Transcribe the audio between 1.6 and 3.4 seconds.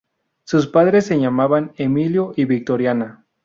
Emilio y Victoriana.